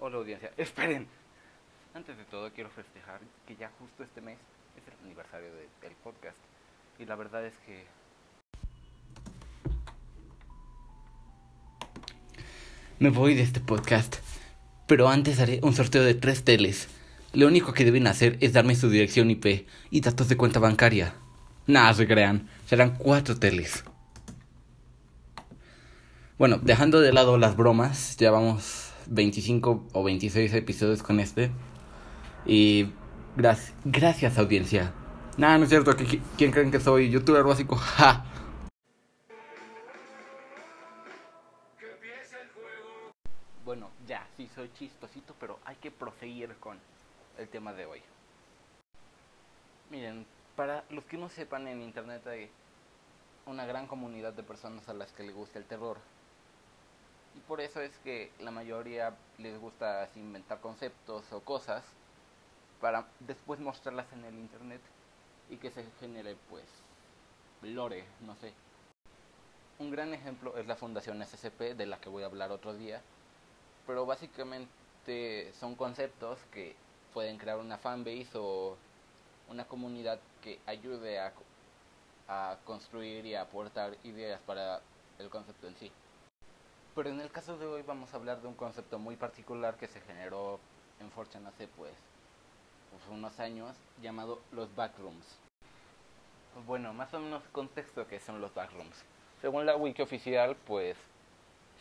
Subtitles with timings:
[0.00, 1.06] Hola audiencia, esperen.
[1.94, 4.38] Antes de todo quiero festejar que ya justo este mes
[4.76, 6.38] es el aniversario de- del podcast.
[6.98, 7.86] Y la verdad es que...
[12.98, 14.16] Me voy de este podcast.
[14.86, 16.88] Pero antes haré un sorteo de tres teles.
[17.32, 21.14] Lo único que deben hacer es darme su dirección IP y datos de cuenta bancaria.
[21.66, 22.48] Nada, se crean.
[22.66, 23.84] Serán cuatro teles.
[26.38, 31.50] Bueno, dejando de lado las bromas, llevamos 25 o 26 episodios con este.
[32.46, 32.90] Y
[33.36, 34.92] gracias, gracias audiencia.
[35.36, 35.94] Nada, no es cierto.
[36.38, 37.10] ¿Quién creen que soy?
[37.10, 37.76] Youtuber básico.
[37.76, 38.24] ¡Ja!
[43.64, 46.78] Bueno, ya, sí soy chistosito, pero hay que proseguir con
[47.38, 48.00] el tema de hoy.
[49.90, 50.24] Miren,
[50.56, 52.48] para los que no sepan, en internet hay
[53.46, 55.98] una gran comunidad de personas a las que les gusta el terror.
[57.36, 61.84] Y por eso es que la mayoría les gusta inventar conceptos o cosas
[62.80, 64.80] para después mostrarlas en el internet
[65.48, 66.64] y que se genere pues
[67.62, 68.52] lore, no sé.
[69.78, 73.00] Un gran ejemplo es la Fundación SCP de la que voy a hablar otro día,
[73.86, 76.74] pero básicamente son conceptos que
[77.14, 78.76] pueden crear una fanbase o
[79.48, 81.32] una comunidad que ayude a,
[82.28, 84.80] a construir y a aportar ideas para
[85.18, 85.90] el concepto en sí.
[87.00, 89.86] Pero en el caso de hoy vamos a hablar de un concepto muy particular que
[89.86, 90.60] se generó
[91.00, 91.94] en Fortune hace pues,
[92.90, 95.24] pues, unos años llamado los backrooms.
[96.66, 99.02] Bueno, más o menos contexto que son los backrooms.
[99.40, 100.98] Según la wiki oficial, pues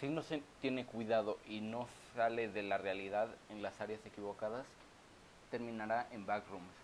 [0.00, 4.66] si no se tiene cuidado y no sale de la realidad en las áreas equivocadas,
[5.50, 6.74] terminará en backrooms,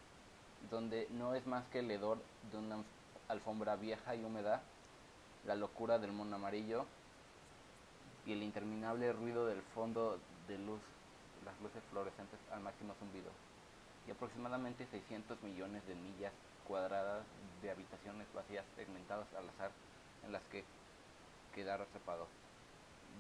[0.71, 2.17] donde no es más que el hedor
[2.51, 2.77] de una
[3.29, 4.63] alfombra vieja y húmeda,
[5.45, 6.87] la locura del mono amarillo
[8.27, 10.81] y el interminable ruido del fondo de luz,
[11.45, 13.31] las luces fluorescentes al máximo zumbido,
[14.07, 16.33] y aproximadamente 600 millones de millas
[16.67, 17.25] cuadradas
[17.61, 19.71] de habitaciones vacías segmentadas al azar
[20.25, 20.65] en las que
[21.55, 22.27] quedar atrapado.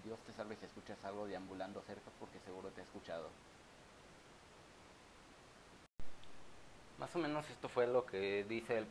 [0.05, 3.29] Dios te salve si escuchas algo deambulando cerca porque seguro te ha escuchado.
[6.99, 8.87] Más o menos esto fue lo que dice el,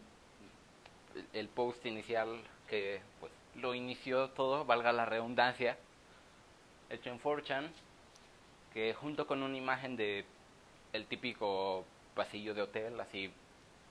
[1.33, 5.77] el post inicial que pues lo inició todo, valga la redundancia,
[6.91, 7.69] hecho en 4chan,
[8.73, 10.25] que junto con una imagen de
[10.93, 11.85] el típico
[12.15, 13.31] pasillo de hotel, así,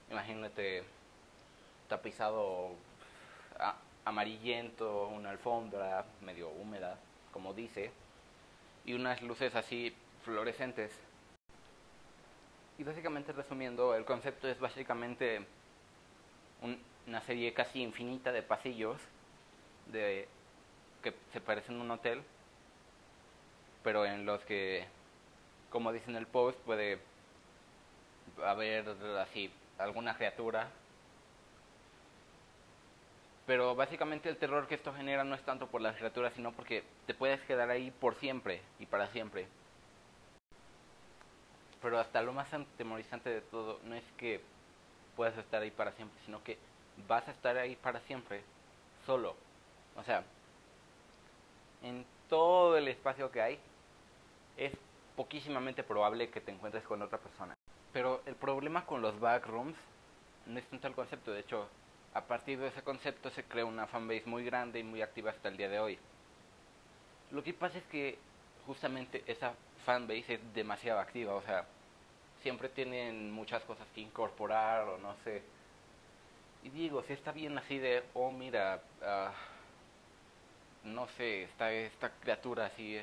[0.09, 0.83] imagínate
[1.87, 2.69] tapizado
[4.05, 6.97] amarillento, una alfombra medio húmeda,
[7.31, 7.91] como dice,
[8.85, 10.91] y unas luces así fluorescentes.
[12.77, 15.45] Y básicamente resumiendo, el concepto es básicamente
[16.61, 18.97] un- una serie casi infinita de pasillos
[19.91, 20.27] de
[21.03, 22.23] que se parecen a un hotel,
[23.83, 24.85] pero en los que,
[25.69, 26.99] como dice en el post, puede
[28.43, 28.87] haber
[29.19, 30.69] así alguna criatura.
[33.47, 36.83] Pero básicamente el terror que esto genera no es tanto por las criaturas, sino porque
[37.07, 39.47] te puedes quedar ahí por siempre y para siempre.
[41.81, 44.41] Pero hasta lo más atemorizante de todo no es que
[45.15, 46.57] puedas estar ahí para siempre, sino que
[47.07, 48.43] vas a estar ahí para siempre,
[49.05, 49.35] solo.
[49.95, 50.23] O sea,
[51.81, 53.59] en todo el espacio que hay,
[54.57, 54.73] es
[55.15, 57.55] poquísimamente probable que te encuentres con otra persona.
[57.93, 59.75] Pero el problema con los backrooms
[60.45, 61.67] no es tanto el concepto, de hecho,
[62.13, 65.49] a partir de ese concepto se crea una fanbase muy grande y muy activa hasta
[65.49, 65.99] el día de hoy.
[67.31, 68.17] Lo que pasa es que
[68.65, 69.53] justamente esa
[69.85, 71.65] fanbase es demasiado activa, o sea,
[72.41, 75.41] siempre tienen muchas cosas que incorporar o no sé.
[76.63, 79.33] Y digo, si está bien así de, oh mira, ah,
[80.83, 83.01] no sé, está esta criatura así.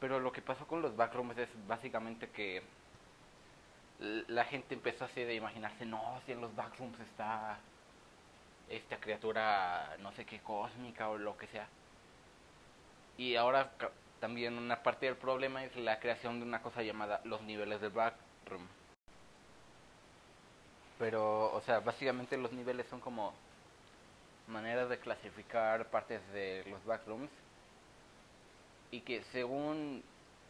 [0.00, 2.62] Pero lo que pasó con los backrooms es básicamente que
[3.98, 7.58] la gente empezó así de imaginarse, no, si en los backrooms está
[8.68, 11.66] esta criatura, no sé qué, cósmica o lo que sea.
[13.16, 13.70] Y ahora
[14.20, 17.90] también una parte del problema es la creación de una cosa llamada los niveles del
[17.90, 18.66] backroom.
[20.98, 23.32] Pero, o sea, básicamente los niveles son como
[24.48, 27.30] maneras de clasificar partes de los backrooms
[28.90, 30.04] y que según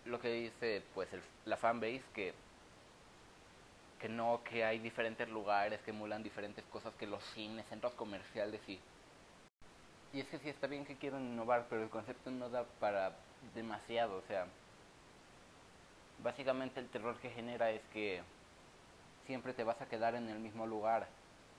[0.04, 2.34] lo que dice pues el- la fanbase que
[3.98, 8.66] que no que hay diferentes lugares que emulan diferentes cosas que los cines centros comerciales
[8.68, 8.80] y
[10.12, 13.24] y es que sí está bien que quieran innovar pero el concepto no da para
[13.54, 14.52] demasiado o sea
[16.18, 18.22] básicamente el terror que genera es que
[19.26, 21.10] siempre te vas a quedar en el mismo lugar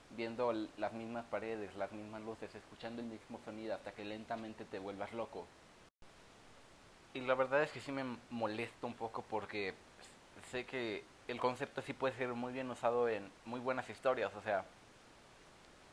[0.09, 4.79] viendo las mismas paredes, las mismas luces, escuchando el mismo sonido hasta que lentamente te
[4.79, 5.47] vuelvas loco.
[7.13, 9.73] Y la verdad es que sí me molesta un poco porque
[10.51, 14.41] sé que el concepto sí puede ser muy bien usado en muy buenas historias, o
[14.41, 14.65] sea,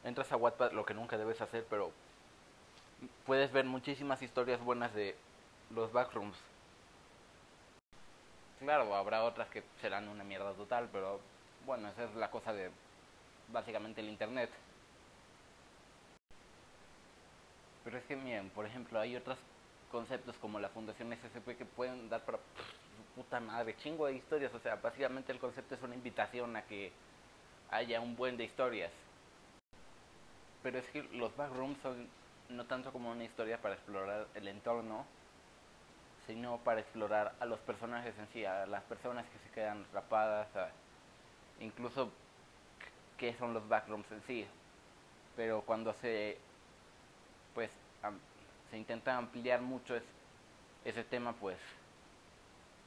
[0.05, 1.93] entras a Wattpad, lo que nunca debes hacer, pero
[3.27, 5.17] puedes ver muchísimas historias buenas de
[5.71, 6.37] los backrooms.
[8.61, 11.21] Claro, habrá otras que serán una mierda total, pero
[11.67, 12.71] bueno, esa es la cosa de
[13.49, 14.51] básicamente el internet.
[17.83, 19.39] Pero es que miren, por ejemplo, hay otros
[19.91, 22.39] conceptos como la Fundación SCP que pueden dar para
[23.15, 24.53] puta madre, chingo de historias.
[24.55, 26.93] O sea, básicamente el concepto es una invitación a que
[27.71, 28.93] haya un buen de historias.
[30.63, 32.09] Pero es que los backrooms son
[32.49, 35.07] no tanto como una historia para explorar el entorno,
[36.27, 40.49] sino para explorar a los personajes en sí, a las personas que se quedan atrapadas,
[41.61, 42.11] incluso
[43.19, 44.47] qué son los backrooms en sí.
[45.37, 46.39] Pero cuando se
[47.55, 47.71] pues
[48.71, 49.95] se intenta ampliar mucho
[50.85, 51.59] ese tema, pues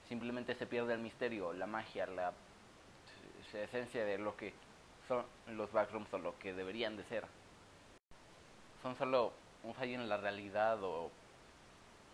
[0.08, 2.34] simplemente se pierde el misterio, la magia, la,
[3.54, 4.54] esencia de lo que
[5.08, 7.26] son los backrooms o lo que deberían de ser.
[8.84, 9.34] Son solo
[9.64, 11.10] un fallo en la realidad o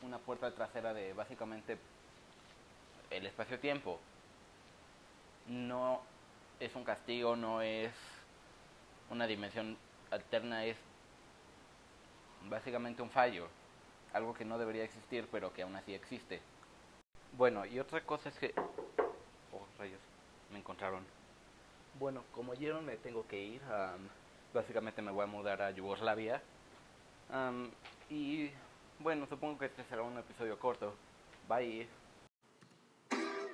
[0.04, 1.78] una puerta trasera de básicamente
[3.10, 4.00] el espacio-tiempo.
[5.48, 6.02] No
[6.60, 7.92] es un castigo, no es
[9.10, 9.78] una dimensión
[10.12, 10.78] alterna, es
[12.50, 13.48] básicamente un fallo,
[14.14, 16.42] algo que no debería existir pero que aún así existe.
[17.38, 18.54] Bueno, y otra cosa es que...
[19.52, 20.00] Oh, rayos,
[20.52, 21.04] me encontraron.
[22.00, 23.62] Bueno, como oyeron me tengo que ir.
[24.54, 26.42] básicamente me voy a mudar a Yugoslavia.
[28.10, 28.52] y
[29.00, 30.96] bueno, supongo que este será un episodio corto.
[31.48, 31.88] Bye.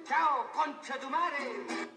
[0.06, 1.90] Chao, concha tu madre.